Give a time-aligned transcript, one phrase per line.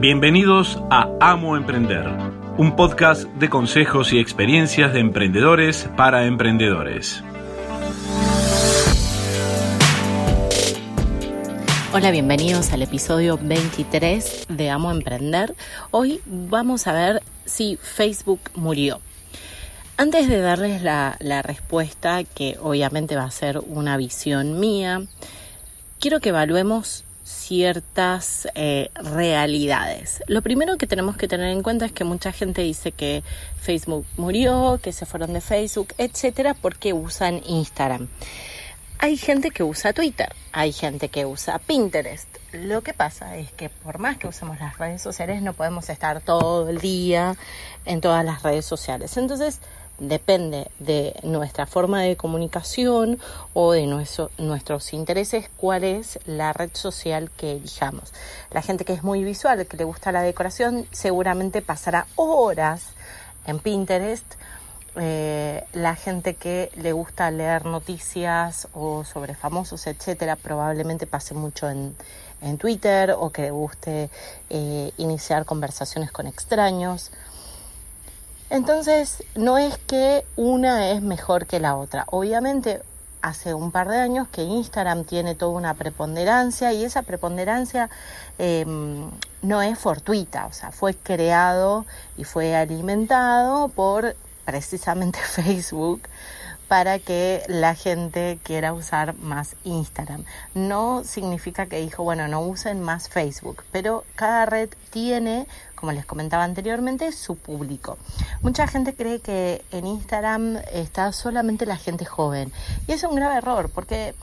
[0.00, 2.06] Bienvenidos a Amo Emprender,
[2.56, 7.22] un podcast de consejos y experiencias de emprendedores para emprendedores.
[11.92, 15.54] Hola, bienvenidos al episodio 23 de Amo Emprender.
[15.90, 19.02] Hoy vamos a ver si Facebook murió.
[19.98, 25.02] Antes de darles la, la respuesta, que obviamente va a ser una visión mía,
[25.98, 30.22] quiero que evaluemos ciertas eh, realidades.
[30.26, 33.22] Lo primero que tenemos que tener en cuenta es que mucha gente dice que
[33.60, 38.08] Facebook murió, que se fueron de Facebook, etcétera, porque usan Instagram.
[38.98, 42.28] Hay gente que usa Twitter, hay gente que usa Pinterest.
[42.52, 46.20] Lo que pasa es que por más que usemos las redes sociales, no podemos estar
[46.20, 47.36] todo el día
[47.86, 49.16] en todas las redes sociales.
[49.16, 49.60] Entonces,
[50.00, 53.20] depende de nuestra forma de comunicación
[53.52, 58.12] o de nuestros intereses, cuál es la red social que elijamos.
[58.50, 62.88] La gente que es muy visual, que le gusta la decoración, seguramente pasará horas
[63.46, 64.24] en Pinterest.
[64.96, 71.68] Eh, la gente que le gusta leer noticias o sobre famosos, etcétera, probablemente pase mucho
[71.68, 71.94] en,
[72.58, 74.08] Twitter o que le guste
[74.48, 77.10] eh, iniciar conversaciones con extraños.
[78.50, 82.04] Entonces, no es que una es mejor que la otra.
[82.10, 82.82] Obviamente,
[83.22, 87.90] hace un par de años que Instagram tiene toda una preponderancia y esa preponderancia
[88.38, 89.10] em,
[89.42, 96.02] no es fortuita, o sea, fue creado y fue alimentado por precisamente Facebook
[96.70, 100.24] para que la gente quiera usar más Instagram.
[100.54, 105.48] No significa que dijo, bueno, no usen más Facebook, pero cada red tiene,
[105.80, 107.96] como les comentaba anteriormente, su público.
[108.42, 112.52] Mucha gente cree que en Instagram está solamente la gente joven
[112.86, 114.14] y es un grave error porque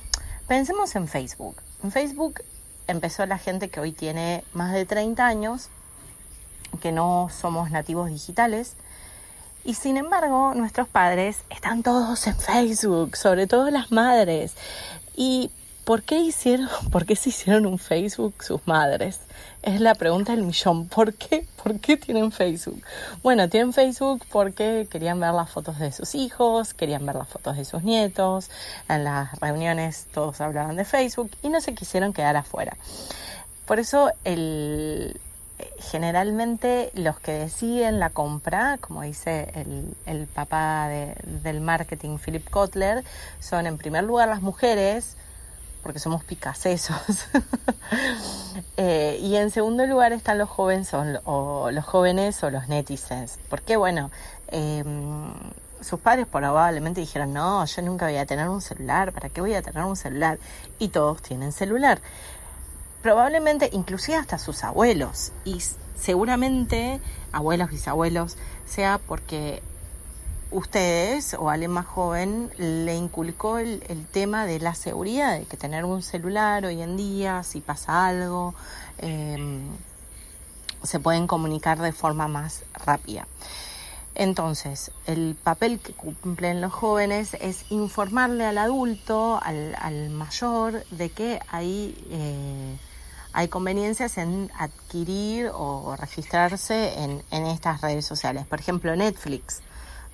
[0.47, 1.57] pensemos en Facebook.
[1.83, 2.43] En Facebook
[2.87, 5.69] empezó la gente que hoy tiene más de 30 años,
[6.79, 8.75] que no somos nativos digitales,
[9.67, 14.55] y sin embargo, nuestros padres están todos en Facebook, sobre todo las madres.
[15.13, 15.51] ¿Y
[15.87, 19.21] por qué hicieron, por qué se hicieron un Facebook sus madres?
[19.61, 20.89] Es la pregunta del millón.
[20.89, 21.47] ¿Por qué?
[21.63, 22.83] ¿Por qué tienen Facebook?
[23.23, 27.55] Bueno, tienen Facebook porque querían ver las fotos de sus hijos, querían ver las fotos
[27.55, 28.49] de sus nietos.
[28.89, 32.75] En las reuniones todos hablaban de Facebook y no se quisieron quedar afuera.
[33.65, 35.19] Por eso el,
[35.79, 39.53] generalmente los que deciden la compra, como dice
[40.05, 43.05] el, papá del marketing, Philip Kotler,
[43.39, 45.15] son en primer lugar las mujeres,
[45.87, 46.97] porque somos picasesos,
[48.77, 53.77] eh, y en segundo lugar están los jóvenes o, los jóvenes o los netizens, porque
[53.77, 54.11] bueno,
[54.49, 55.31] em,
[55.79, 59.53] sus padres probablemente dijeron, no, yo nunca voy a tener un celular, ¿para qué voy
[59.53, 60.39] a tener un celular?
[60.77, 62.01] Y todos tienen celular.
[63.01, 65.63] Probablemente inclusive hasta sus abuelos y
[65.97, 66.99] seguramente
[67.31, 69.63] abuelos, bisabuelos, sea porque
[70.51, 73.81] ustedes o alguien más joven le inculcó el,
[74.11, 78.53] tema de la seguridad, de que tener un celular hoy en día, si pasa algo,
[78.97, 79.61] em,
[80.83, 83.27] se pueden comunicar de forma más rápida.
[84.15, 91.39] Entonces, el papel que cumplen los jóvenes es informarle al adulto, al, mayor, de que
[91.49, 92.77] hay, eh,
[93.33, 98.47] hay conveniencias en adquirir o registrarse en, en estas redes sociales.
[98.47, 99.61] Por ejemplo, Netflix.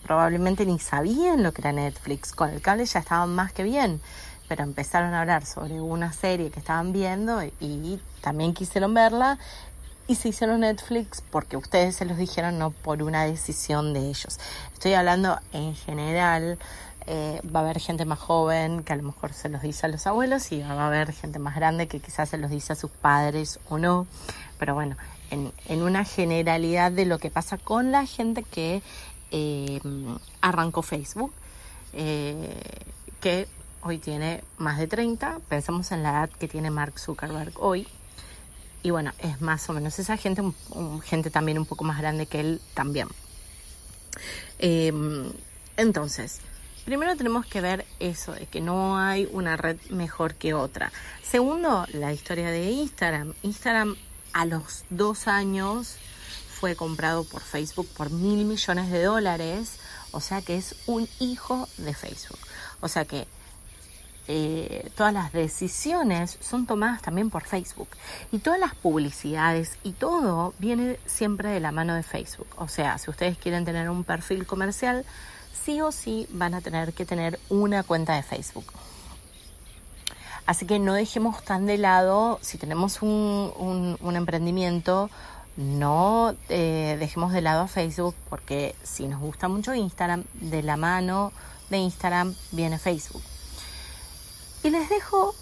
[0.06, 2.34] Probablemente ni sabían lo que era Netflix.
[2.34, 4.02] Con el cable ya estaban más que bien
[4.48, 9.40] pero empezaron a hablar sobre una serie que estaban viendo y también quisieron verla
[10.08, 14.40] y se hicieron Netflix porque ustedes se los dijeron, no por una decisión de ellos.
[14.74, 16.58] Estoy hablando en general,
[17.08, 19.90] eh, va a haber gente más joven que a lo mejor se los dice a
[19.90, 22.76] los abuelos y va a haber gente más grande que quizás se los dice a
[22.76, 24.08] sus padres o no.
[24.60, 24.98] Pero bueno,
[25.32, 28.82] en, en una generalidad de lo que pasa con la gente que
[29.36, 29.82] eh,
[30.42, 31.34] arrancó Facebook,
[31.94, 32.56] eh,
[33.20, 33.48] que
[33.82, 37.88] hoy tiene más de 30, pensamos en la edad que tiene Mark Zuckerberg hoy,
[38.84, 40.44] y bueno, es más o menos esa gente,
[41.06, 43.08] gente también un poco más grande que él también.
[44.60, 45.32] Em,
[45.78, 46.40] entonces,
[46.86, 50.92] primero tenemos que ver eso, de que no hay una red mejor que otra.
[51.24, 53.34] Segundo, la historia de Instagram.
[53.42, 53.96] Instagram
[54.34, 55.98] a los dos años
[56.64, 59.80] fue comprado por Facebook por mil millones de dólares,
[60.14, 62.40] o sea que es un hijo de Facebook.
[62.80, 63.28] O sea que
[64.30, 67.90] eh, todas las decisiones son tomadas también por Facebook
[68.32, 72.48] y todas las publicidades y todo viene siempre de la mano de Facebook.
[72.56, 75.04] O sea, si ustedes quieren tener un perfil comercial,
[75.66, 78.72] sí o sí van a tener que tener una cuenta de Facebook.
[80.46, 85.10] Así que no dejemos tan de lado, si tenemos un, un, emprendimiento,
[85.56, 90.78] no eh, dejemos de lado a Facebook porque si nos gusta mucho Instagram, de la
[90.78, 91.32] mano
[91.70, 93.24] de Instagram viene Facebook.
[94.64, 95.36] Y les dejo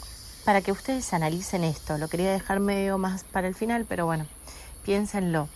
[0.45, 1.97] para que ustedes analicen esto.
[1.97, 4.25] Lo quería dejar medio más para el final, pero bueno,
[4.83, 5.47] piénsenlo.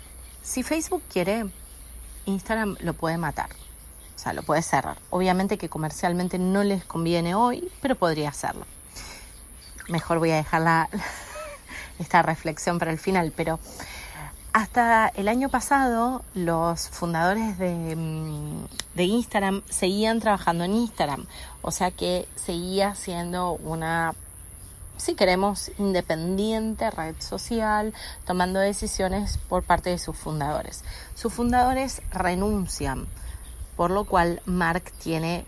[0.43, 1.45] Si Facebook quiere,
[2.25, 3.49] Instagram lo puede matar.
[4.15, 4.97] O sea, lo puede cerrar.
[5.09, 8.65] Obviamente que comercialmente no les conviene hoy, pero podría hacerlo.
[9.89, 10.89] Mejor voy a dejar
[11.99, 13.59] esta reflexión para el final, pero
[14.55, 21.25] hasta el año pasado los fundadores de, mm, de, Instagram seguían trabajando en Instagram,
[21.61, 24.15] o sea que seguía siendo una,
[24.95, 27.93] si queremos, independiente red social,
[28.25, 30.85] tomando decisiones por parte de sus fundadores.
[31.15, 33.07] Sus fundadores renuncian,
[33.75, 35.43] por lo cual Mark tiene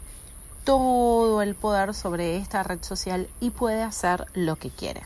[0.66, 5.04] todo el poder sobre esta red social y puede hacer lo que quiere.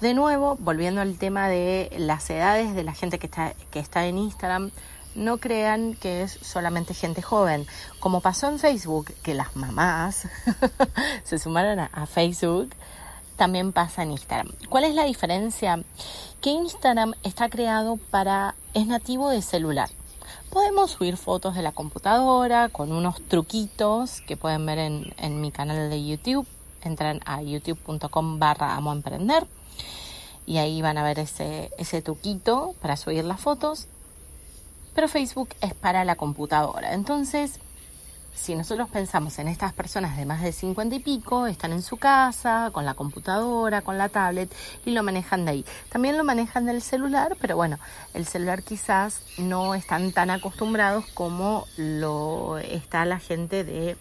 [0.00, 4.06] De nuevo, volviendo al tema de las edades de la gente que está, que está
[4.06, 4.70] en Instagram,
[5.14, 7.66] no crean que es solamente gente joven.
[7.98, 10.28] Como pasó en Facebook, que las mamás
[11.24, 12.74] se sumaron a, Facebook,
[13.36, 14.52] también pasa en Instagram.
[14.68, 15.82] ¿Cuál es la diferencia?
[16.42, 19.88] Que Instagram está creado para, es nativo de celular.
[20.50, 25.52] Podemos subir fotos de la computadora con unos truquitos que pueden ver en, en mi
[25.52, 26.46] canal de YouTube.
[26.82, 29.46] Entran a youtube.com barra emprender
[30.46, 33.88] y ahí van a ver ese, ese truquito para subir las fotos.
[34.94, 36.94] Pero Facebook es para la computadora.
[36.94, 37.60] Entonces,
[38.36, 41.96] si nosotros pensamos en estas personas de más de 50 y pico, están en su
[41.96, 44.54] casa, con la computadora, con la tablet
[44.84, 45.64] y lo manejan de ahí.
[45.90, 47.78] También lo manejan del celular, pero bueno,
[48.14, 53.96] el celular quizás no están tan acostumbrados como lo está la gente de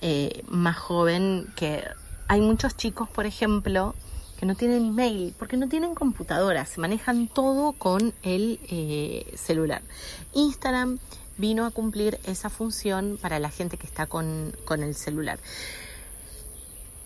[0.00, 1.84] eh, más joven, que
[2.28, 3.94] hay muchos chicos, por ejemplo,
[4.42, 9.82] que no tienen email, porque no tienen computadora, se manejan todo con el eh, celular.
[10.34, 10.98] Instagram
[11.38, 15.38] vino a cumplir esa función para la gente que está con, con el celular.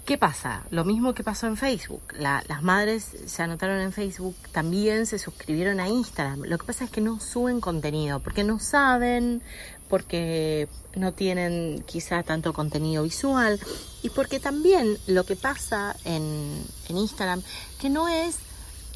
[0.06, 0.62] ¿Qué pasa?
[0.70, 2.14] Lo mismo que pasó en Facebook.
[2.16, 6.44] las madres se anotaron en Facebook, también se suscribieron a Instagram.
[6.44, 9.42] Lo que pasa es que no suben contenido porque no saben,
[9.88, 13.58] porque no tienen quizá tanto contenido visual
[14.04, 17.42] y porque también lo que pasa en, en Instagram,
[17.80, 18.38] que no es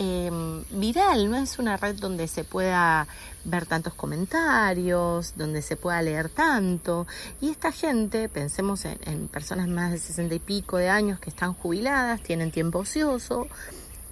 [0.01, 0.31] eh,
[0.71, 3.07] viral, no es una red donde se pueda
[3.45, 7.07] ver tantos comentarios, donde se pueda leer tanto.
[7.41, 11.31] Y esta gente, pensemos en, en personas más de sesenta y pico de años que
[11.31, 13.47] están jubiladas, tienen tiempo ocioso,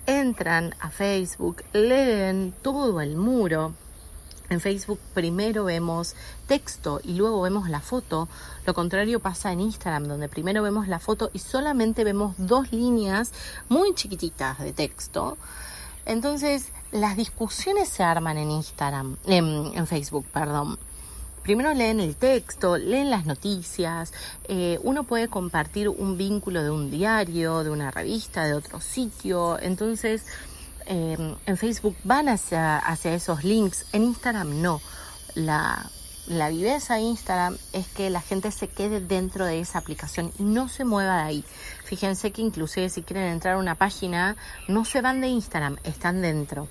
[0.07, 3.75] entran a Facebook, leen todo el muro
[4.51, 6.15] en Facebook primero vemos
[6.47, 8.29] texto y luego vemos la foto.
[8.67, 13.33] Lo contrario pasa en Instagram, donde primero vemos la foto y solamente vemos dos líneas
[13.69, 15.37] muy chiquititas de texto.
[16.09, 20.79] Entonces, las discusiones se arman en Instagram, en, Facebook, perdón.
[21.45, 24.13] Primero leen el texto, leen las noticias,
[24.49, 29.59] eh, uno puede compartir un vínculo de un diario, de una revista, de otro sitio.
[29.61, 30.27] Entonces,
[30.91, 34.81] Em, en Facebook van hacia, hacia esos links, en Instagram no.
[35.35, 35.91] La,
[36.29, 40.43] la viveza de Instagram es que la gente se quede dentro de esa aplicación y
[40.43, 41.45] no se mueva de ahí.
[41.85, 44.37] Fíjense que inclusive si quieren entrar a una página,
[44.69, 46.69] no se van de Instagram, están dentro.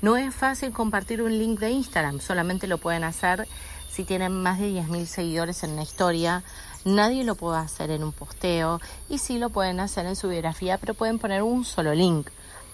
[0.00, 3.48] No es fácil compartir un link de Instagram, solamente lo pueden hacer
[3.90, 6.44] si tienen más de 10.000 seguidores en una historia.
[6.84, 10.78] Nadie lo puede hacer en un posteo y sí lo pueden hacer en su biografía,
[10.78, 12.28] pero pueden poner un solo link.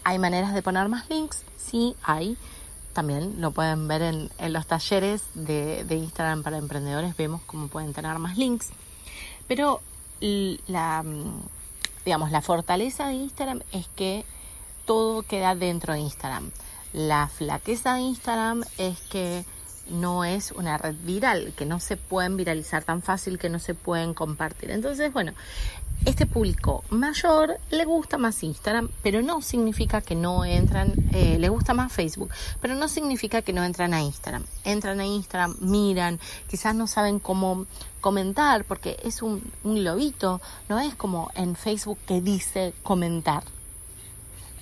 [0.05, 1.43] ¿Hay maneras de poner más links?
[1.57, 2.37] Sí, hay.
[2.97, 7.15] También lo pueden ver en, los talleres de, Instagram para emprendedores.
[7.15, 8.71] Vemos cómo pueden tener más links.
[9.47, 9.83] Pero
[10.19, 11.05] la,
[12.07, 14.25] digamos, la fortaleza de Instagram es que
[14.87, 16.50] todo queda dentro de Instagram.
[16.95, 19.45] La flaqueza de Instagram es que
[19.91, 23.75] no es una red viral, que no se pueden viralizar tan fácil, que no se
[23.75, 24.71] pueden compartir.
[24.71, 25.35] Entonces, bueno,
[26.05, 31.49] este público mayor le gusta más Instagram, pero no significa que no entran, eh, le
[31.49, 34.45] gusta más Facebook, pero no significa que no entran a Instagram.
[34.65, 37.67] Entran a Instagram, miran, quizás no saben cómo
[38.00, 43.43] comentar, porque es un, un lobito, no es como en Facebook que dice comentar.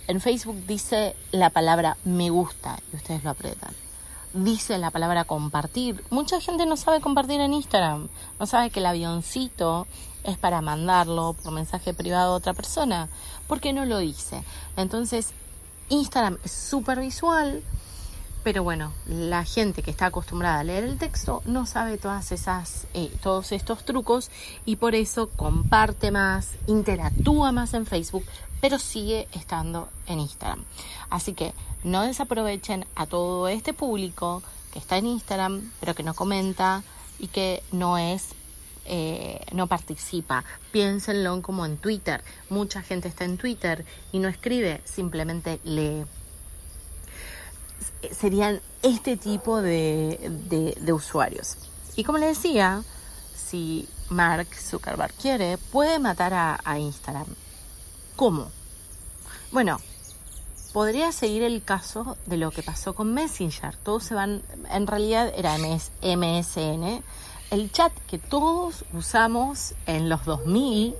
[0.06, 3.74] En Facebook dice la palabra me gusta y ustedes lo apretan
[4.34, 6.04] dice la palabra compartir.
[6.10, 9.86] Mucha gente no sabe compartir en Instagram, no sabe que el avioncito
[10.24, 13.08] es para mandarlo por mensaje privado a otra persona,
[13.46, 14.42] porque no lo dice.
[14.76, 15.32] Entonces,
[15.88, 17.62] Instagram es súper visual
[18.42, 22.86] Pero bueno, la gente que está acostumbrada a leer el texto no sabe todas esas,
[22.92, 24.30] eh, todos estos trucos
[24.66, 28.26] y por eso comparte más, interactúa más en Facebook,
[28.60, 30.62] pero sigue estando en Instagram.
[31.08, 31.54] Así que
[31.84, 34.42] no desaprovechen a todo este público
[34.74, 36.82] que está en Instagram, pero que no comenta
[37.18, 38.34] y que no es
[38.84, 40.44] eh, no participa.
[40.72, 42.22] Piénsenlo como en Twitter.
[42.50, 46.04] Mucha gente está en Twitter y no escribe, simplemente lee
[48.12, 51.56] serían este tipo de, usuarios.
[51.96, 52.82] Y como le decía,
[53.34, 56.32] si Mark Zuckerberg quiere, puede matar
[56.64, 57.26] a, Instagram.
[58.16, 58.50] ¿Cómo?
[59.52, 59.78] Bueno,
[60.72, 63.76] podría seguir el caso de lo que pasó con Messenger.
[63.76, 67.02] Todos se van, en realidad era MSN,
[67.54, 70.96] el chat que todos usamos en los 2000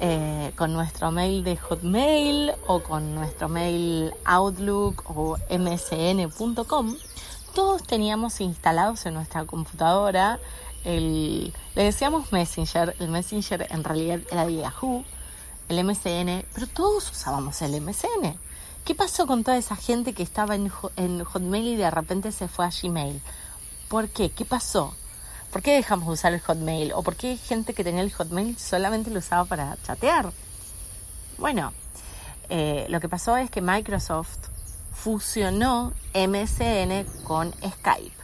[0.00, 6.96] eh, con nuestro mail de Hotmail o con nuestro mail Outlook o msn.com,
[7.54, 10.40] todos teníamos instalados en nuestra computadora
[10.82, 15.04] el, le decíamos Messenger, el Messenger en realidad era de Yahoo,
[15.68, 18.36] el MSN, pero todos usábamos el MSN.
[18.84, 22.48] ¿Qué pasó con toda esa gente que estaba en, en Hotmail y de repente se
[22.48, 23.22] fue a Gmail?
[23.88, 24.30] ¿Por qué?
[24.30, 24.96] ¿Qué pasó?
[25.54, 26.92] ¿Por qué dejamos de usar el Hotmail?
[26.94, 30.32] ¿O por qué gente que tenía el Hotmail solamente lo usaba para chatear?
[31.38, 31.72] Bueno,
[32.48, 34.48] eh, lo que pasó es que Microsoft
[34.92, 38.16] fusionó MSN con Skype.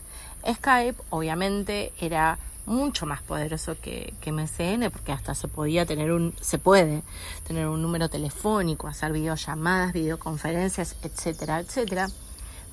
[0.54, 6.34] Skype obviamente era mucho más poderoso que, que, MSN porque hasta se podía tener un
[6.40, 7.04] se puede
[7.46, 12.08] tener un número telefónico hacer videollamadas videoconferencias etcétera etcétera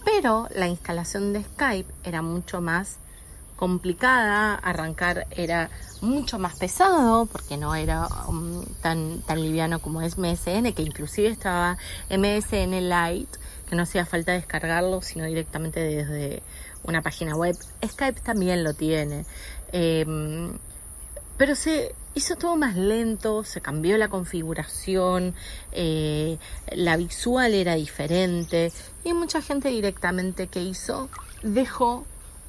[0.03, 2.97] pero la instalación de Skype era mucho más
[3.57, 5.69] complicada, arrancar era
[6.01, 11.27] mucho más pesado porque no era um, tan, tan liviano como es MSN, que inclusive
[11.27, 11.77] estaba
[12.09, 13.37] MSN Lite,
[13.67, 16.41] que no hacía falta descargarlo, sino directamente desde
[16.83, 17.57] una página web.
[17.85, 19.25] Skype también lo tiene.
[19.73, 20.57] Em,
[21.37, 25.35] pero se hizo todo más lento, se cambió la configuración,
[25.71, 26.37] eh,
[26.71, 28.71] la visual era diferente
[29.03, 31.09] y mucha gente directamente que hizo
[31.43, 32.05] dejó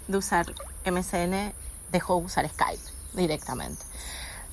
[0.09, 0.53] de usar
[0.85, 1.53] MSN
[1.93, 2.83] dejó usar Skype
[3.15, 3.85] directamente.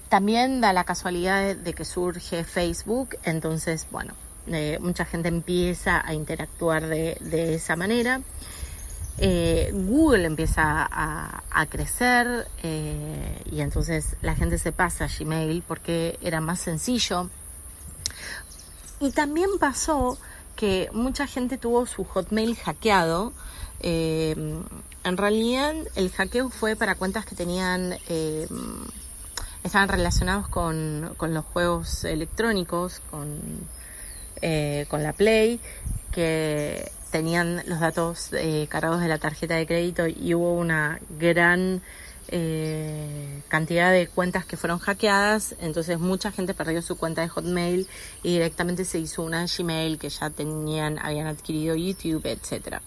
[0.09, 4.13] También da la casualidad de que surge Facebook, entonces, bueno,
[4.47, 8.21] eh, mucha gente empieza a interactuar de, esa manera.
[9.17, 16.19] Eh, Google empieza a, crecer eh, y entonces la gente se pasa a Gmail porque
[16.21, 17.29] era más sencillo.
[19.00, 20.17] Y también pasó
[20.55, 23.33] que mucha gente tuvo su Hotmail hackeado
[25.05, 28.47] en realidad el hackeo fue para cuentas que tenían, eh,
[29.63, 33.39] estaban relacionados con, los juegos electrónicos, con,
[34.41, 35.59] eh, con la Play,
[36.12, 38.31] que tenían los datos
[38.67, 41.81] cargados de la tarjeta de crédito y hubo una gran
[43.47, 47.88] cantidad de cuentas que fueron hackeadas, entonces mucha gente perdió su cuenta de Hotmail
[48.24, 52.81] y directamente se hizo una Gmail que ya tenían, habían adquirido YouTube, etcétera.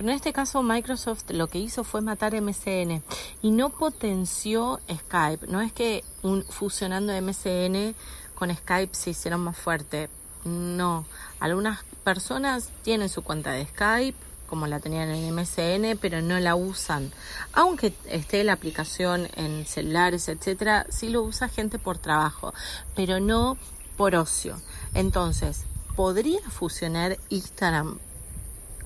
[0.00, 3.02] Pero en este caso Microsoft lo que hizo fue matar MSN
[3.42, 5.46] y no potenció Skype.
[5.46, 7.94] No es que un, fusionando MSN
[8.34, 10.08] con Skype se hicieron más fuerte.
[10.46, 11.04] No.
[11.38, 14.16] Algunas personas tienen su cuenta de Skype
[14.46, 17.12] como la tenían en MSN, pero no la usan.
[17.52, 22.54] Aunque esté la aplicación en celulares, etcétera, sí lo usa gente por trabajo,
[22.96, 23.58] pero no
[23.98, 24.62] por ocio.
[24.94, 27.98] Entonces, podría fusionar Instagram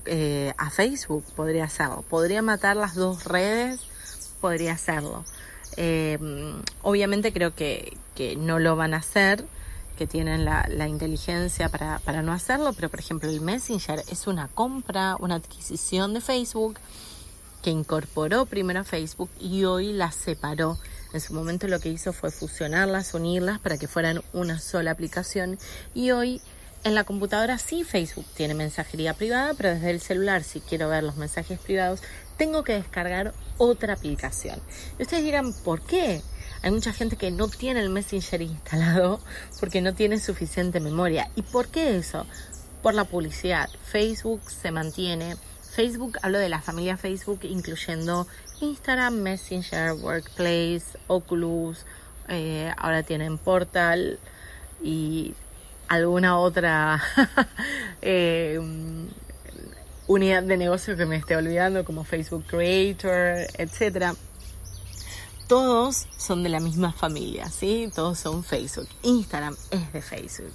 [0.05, 2.03] eh, a Facebook, podría hacerlo.
[2.09, 3.79] Podría matar las dos redes,
[4.41, 5.23] podría hacerlo.
[5.77, 6.17] Eh,
[6.81, 9.45] obviamente creo que, que, no lo van a hacer,
[9.97, 14.47] que tienen la, inteligencia para, para, no hacerlo, pero por ejemplo el Messenger es una
[14.47, 16.77] compra, una adquisición de Facebook
[17.61, 20.77] que incorporó primero a Facebook y hoy la separó.
[21.13, 25.57] En su momento lo que hizo fue fusionarlas, unirlas para que fueran una sola aplicación
[25.93, 26.41] y hoy
[26.85, 31.03] en la computadora sí Facebook tiene mensajería privada, pero desde el celular si quiero ver
[31.03, 32.01] los mensajes privados
[32.37, 34.59] tengo que descargar otra aplicación.
[34.99, 36.21] Y ustedes dirán, ¿por qué?
[36.61, 39.19] Hay mucha gente que no tiene el Messenger instalado
[39.59, 41.29] porque no tiene suficiente memoria.
[41.35, 42.27] ¿Y por qué eso?
[42.83, 43.67] Por la publicidad.
[43.83, 45.37] Facebook se mantiene.
[45.75, 48.27] Facebook, hablo de la familia Facebook, incluyendo
[48.61, 51.85] Instagram, Messenger, Workplace, Oculus,
[52.29, 54.19] eh, ahora tienen Portal
[54.83, 55.33] y
[55.87, 57.01] alguna otra
[58.01, 58.59] eh,
[60.07, 64.15] unidad de negocio que me esté olvidando, como Facebook Creator, etcétera.
[65.47, 67.89] todos son de la misma familia, ¿sí?
[67.93, 68.87] Todos son Facebook.
[69.03, 70.53] Instagram es de Facebook.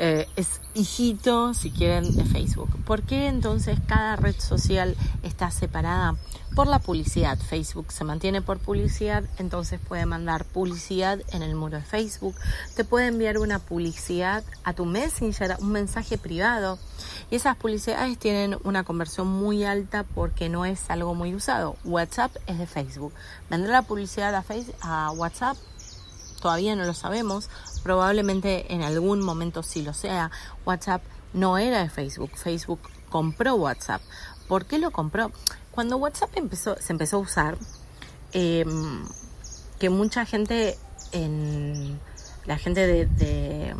[0.00, 2.70] Eh, es hijito, si quieren, de Facebook.
[2.84, 6.14] ¿Por qué entonces cada red social está separada?
[6.54, 7.36] Por la publicidad.
[7.36, 12.36] Facebook se mantiene por publicidad, entonces puede mandar publicidad en el muro de Facebook.
[12.76, 16.78] Te puede enviar una publicidad a tu Messenger, un mensaje privado.
[17.30, 21.76] Y esas publicidades tienen una conversión muy alta porque no es algo muy usado.
[21.84, 23.12] WhatsApp es de Facebook.
[23.50, 25.56] ¿Vendrá la publicidad a, Facebook, a WhatsApp?
[26.40, 27.48] Todavía no lo sabemos
[27.82, 30.30] probablemente en algún momento sí lo sea.
[30.64, 31.02] WhatsApp
[31.32, 32.80] no era de Facebook, Facebook
[33.10, 34.02] compró WhatsApp.
[34.46, 35.30] ¿Por qué lo compró?
[35.70, 37.58] Cuando WhatsApp empezó, se empezó a usar,
[38.32, 39.04] em,
[39.78, 40.78] que mucha gente
[41.12, 42.00] en
[42.46, 43.74] la gente de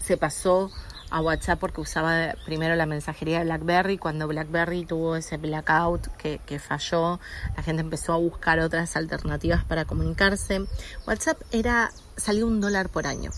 [0.00, 0.70] se pasó
[1.10, 3.98] a WhatsApp porque usaba primero la mensajería de BlackBerry.
[3.98, 7.20] Cuando BlackBerry tuvo ese blackout que, que, falló,
[7.56, 10.66] la gente empezó a buscar otras alternativas para comunicarse.
[11.06, 13.30] WhatsApp era salió un dólar por año.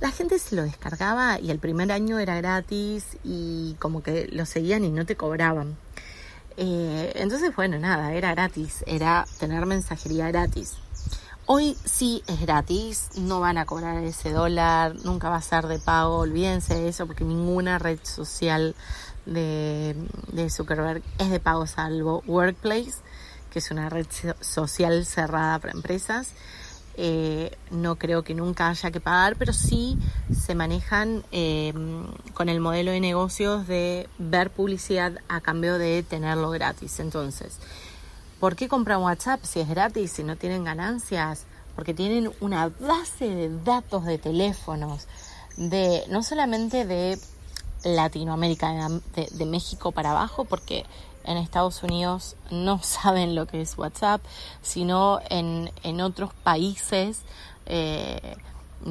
[0.00, 4.46] La gente se lo descargaba y el primer año era gratis y como que lo
[4.46, 5.76] seguían y no te cobraban.
[6.56, 10.74] Eh, entonces, bueno, nada, era gratis, era tener mensajería gratis.
[11.50, 15.78] Hoy sí es gratis, no van a cobrar ese dólar, nunca va a ser de
[15.78, 18.74] pago, olvídense de eso porque ninguna red social
[19.24, 19.96] de,
[20.50, 22.96] Zuckerberg es de pago salvo Workplace,
[23.50, 24.06] que es una red
[24.42, 26.34] social cerrada para empresas.
[26.98, 29.96] Eh, no creo que nunca haya que pagar, pero sí
[30.30, 31.72] se manejan eh,
[32.34, 37.00] con el modelo de negocios de ver publicidad a cambio de tenerlo gratis.
[37.00, 37.56] Entonces,
[38.40, 41.44] ¿Por qué compran WhatsApp si es gratis, si no tienen ganancias?
[41.74, 45.08] Porque tienen una base de datos de teléfonos,
[45.56, 47.18] de no solamente de
[47.84, 50.86] Latinoamérica, de, México para abajo, porque
[51.24, 54.20] en Estados Unidos no saben lo que es WhatsApp,
[54.62, 57.22] sino en, en otros países
[57.66, 58.36] eh,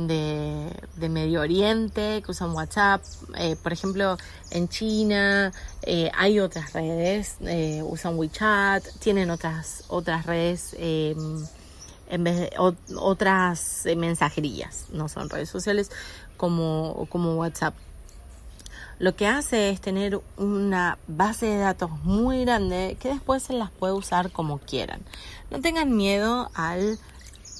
[0.06, 3.01] de, Medio Oriente que usan WhatsApp.
[3.36, 4.18] Eh, por ejemplo,
[4.51, 5.51] en China
[5.82, 12.51] eh, hay otras redes, eh, usan WeChat, tienen otras, otras redes en vez de
[12.96, 15.89] otras mensajerías, no son redes sociales
[16.38, 17.74] como, como WhatsApp.
[19.00, 23.70] Lo que hace es tener una base de datos muy grande que después se las
[23.70, 25.01] puede usar como quieran.
[25.51, 26.98] No tengan miedo al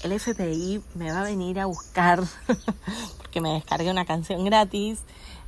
[0.04, 2.24] el FBI me va a venir a buscar
[3.18, 5.00] porque me descargué una canción gratis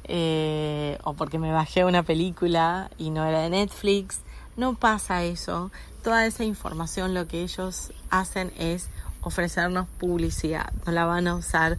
[0.05, 4.21] eh, o porque me bajé una película y no era de Netflix.
[4.57, 5.71] No pasa eso.
[6.03, 8.89] Toda esa información lo que ellos hacen es
[9.21, 10.71] ofrecernos publicidad.
[10.85, 11.77] No la van a usar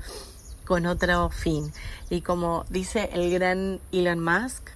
[0.65, 1.73] con otro fin.
[2.09, 4.71] Y como dice el gran Elon Musk,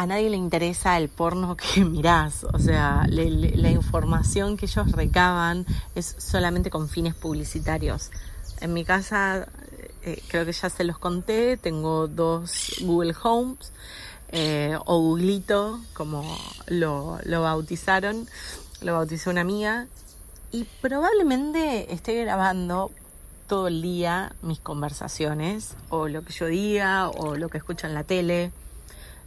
[0.00, 5.66] a nadie le interesa el porno que mirás, o sea, la información que ellos recaban
[5.94, 8.10] es solamente con fines publicitarios.
[8.62, 9.46] En mi casa,
[10.02, 13.72] eh, creo que ya se los conté, tengo dos Google Homes,
[14.30, 16.24] eh, o Googlito, como
[16.66, 18.26] lo, lo bautizaron,
[18.80, 19.86] lo bautizó una amiga,
[20.50, 22.90] y probablemente esté grabando
[23.46, 27.92] todo el día mis conversaciones, o lo que yo diga, o lo que escucho en
[27.92, 28.50] la tele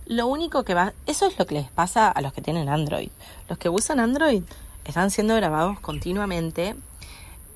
[0.06, 3.10] lo único que va, eso es lo que les pasa a los que tienen Android.
[3.50, 4.44] Los que usan Android
[4.86, 6.76] están siendo grabados continuamente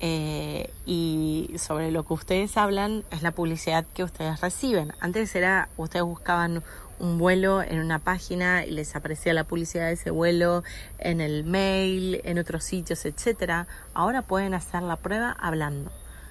[0.00, 4.92] eh, y sobre lo que ustedes hablan es la publicidad que ustedes reciben.
[5.00, 6.62] Antes era, ustedes buscaban
[7.00, 10.64] un vuelo en una página y les aparecía la publicidad de ese vuelo
[10.98, 13.66] en el mail, en otros sitios, etcétera.
[13.94, 15.90] Ahora pueden hacer la prueba hablando.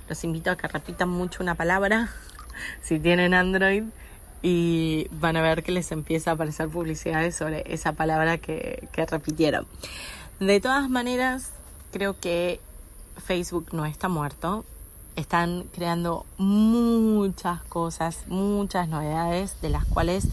[0.09, 2.09] Los invito a que repitan mucho una palabra
[2.81, 3.83] si tienen Android
[4.41, 9.65] y van a ver que les empieza a aparecer publicidades sobre esa palabra que, repitieron.
[10.39, 11.51] De todas maneras,
[11.91, 12.59] creo que
[13.25, 14.63] Facebook no está muerto.
[15.15, 20.27] Están creando muchas cosas, muchas novedades, de las cuales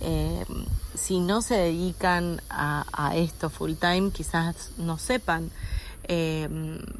[0.00, 0.44] eh,
[0.94, 5.50] si no se dedican a, esto full time, quizás no sepan.
[6.04, 6.48] Eh,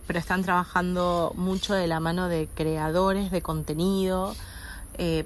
[0.06, 4.34] pero están trabajando mucho de la mano de creadores de contenido.
[4.98, 5.24] Eh,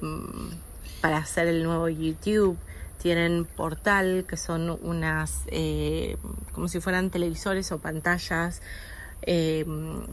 [1.05, 2.57] para hacer el nuevo YouTube.
[2.97, 6.17] Tienen portal, que son unas, eh,
[6.53, 8.63] como si fueran televisores o pantallas
[9.21, 9.67] eh,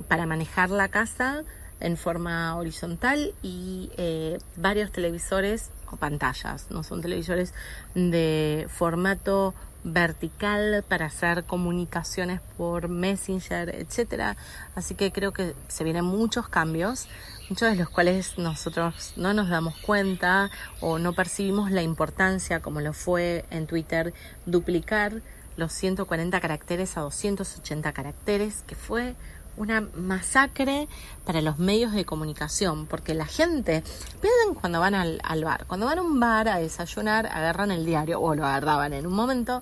[0.09, 1.43] para manejar la casa
[1.79, 7.53] en forma horizontal y eh, varios televisores o pantallas, no son televisores
[7.95, 14.37] de formato vertical para hacer comunicaciones por Messenger, etcétera.
[14.75, 17.07] Así que creo que se vienen muchos cambios,
[17.49, 22.81] muchos de los cuales nosotros no nos damos cuenta o no percibimos la importancia, como
[22.81, 24.13] lo fue en Twitter,
[24.45, 25.21] duplicar
[25.57, 29.15] los 140 caracteres a 280 caracteres, que fue
[29.57, 30.87] una masacre
[31.25, 33.83] para los medios de comunicación, porque la gente,
[34.21, 38.19] piensen cuando van al, bar, cuando van a un bar a desayunar, agarran el diario,
[38.19, 39.61] o lo agarraban en un momento,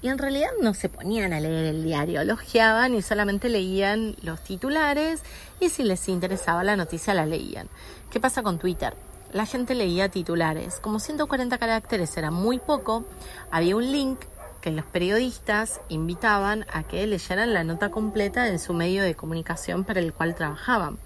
[0.00, 4.42] y en realidad no se ponían a leer el diario, logeaban y solamente leían los
[4.42, 5.22] titulares,
[5.60, 7.68] y si les interesaba la noticia la leían.
[8.10, 8.94] ¿Qué pasa con Twitter?
[9.32, 10.80] La gente leía titulares.
[10.80, 13.04] Como 140 caracteres era muy poco,
[13.50, 14.20] había un link
[14.68, 19.82] que los periodistas invitaban a que leyeran la nota completa en su medio de comunicación
[19.84, 20.98] para el cual trabajaban.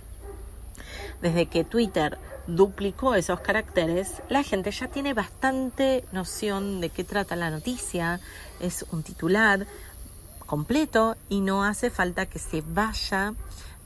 [1.20, 7.36] Desde que Twitter duplicó esos caracteres, la gente ya tiene bastante noción de qué trata
[7.36, 8.18] la noticia,
[8.58, 9.64] es un titular
[10.52, 13.32] completo y no hace falta que se vaya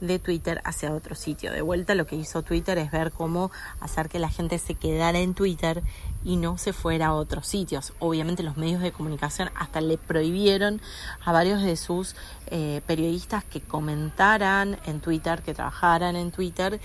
[0.01, 1.53] de Twitter hacia otro sitio.
[1.53, 5.19] De vuelta lo que hizo Twitter es ver cómo hacer que la gente se quedara
[5.19, 5.81] en Twitter
[6.25, 7.93] y no se fuera a otros sitios.
[7.99, 10.81] Obviamente los medios de comunicación hasta le prohibieron
[11.23, 16.81] a varios de sus eh, periodistas que comentaran en Twitter, que trabajaran en Twitter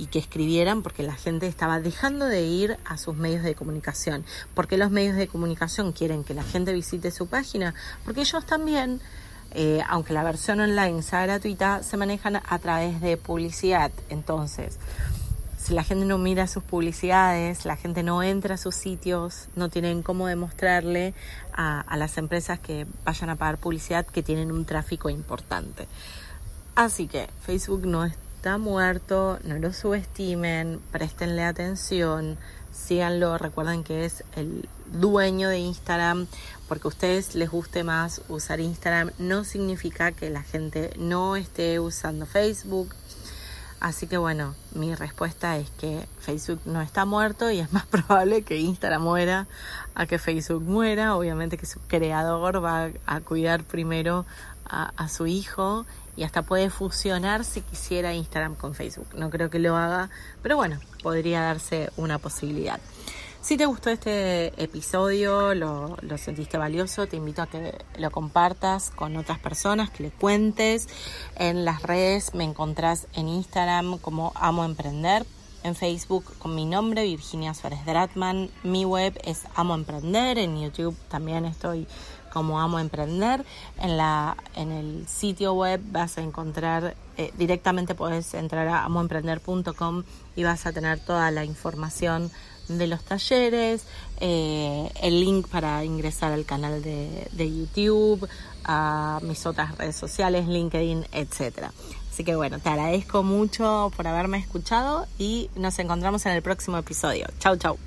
[0.00, 4.24] y que escribieran porque la gente estaba dejando de ir a sus medios de comunicación.
[4.54, 7.74] porque los medios de comunicación quieren que la gente visite su página?
[8.04, 9.00] Porque ellos también
[9.52, 13.90] eh, aunque la versión online sea gratuita, se manejan a través de publicidad.
[14.08, 14.78] Entonces,
[15.58, 19.68] si la gente no mira sus publicidades, la gente no entra a sus sitios, no
[19.68, 21.14] tienen cómo demostrarle
[21.52, 25.86] a, las empresas que vayan a pagar publicidad que tienen un tráfico importante.
[26.76, 28.04] Así que Facebook no
[28.40, 32.38] está muerto, no lo subestimen, préstenle atención,
[32.72, 36.26] síganlo, recuerden que es el dueño de Instagram,
[36.66, 41.80] porque a ustedes les guste más usar Instagram, no significa que la gente no esté
[41.80, 42.94] usando Facebook.
[43.78, 48.40] Así que bueno, mi respuesta es que Facebook no está muerto y es más probable
[48.40, 49.48] que Instagram muera
[49.94, 51.14] a que Facebook muera.
[51.14, 54.24] Obviamente que su creador va a cuidar primero
[54.70, 55.84] a, su hijo
[56.16, 59.08] y hasta puede fusionar si quisiera Instagram con Facebook.
[59.14, 60.10] No creo que lo haga,
[60.42, 62.80] pero bueno, podría darse una posibilidad.
[63.42, 69.16] Si te gustó este episodio, lo, sentiste valioso, te invito a que lo compartas con
[69.16, 70.88] otras personas, que le cuentes.
[71.36, 75.24] En las redes me encontrás en Instagram como Amo Emprender,
[75.62, 78.50] en Facebook con mi nombre, Virginia Suárez Dratman.
[78.62, 81.86] Mi web es Amo Emprender, en YouTube también estoy
[82.32, 83.44] como Amo Emprender.
[83.80, 90.04] En, la, en el sitio web vas a encontrar, eh, directamente puedes entrar a amoemprender.com
[90.36, 92.30] y vas a tener toda la información
[92.68, 93.84] de los talleres,
[94.20, 98.28] eh, el link para ingresar al canal de, de, YouTube,
[98.64, 101.72] a mis otras redes sociales, LinkedIn, etcétera.
[102.10, 106.76] Así que bueno, te agradezco mucho por haberme escuchado y nos encontramos en el próximo
[106.78, 107.26] episodio.
[107.38, 107.78] Chau, chau.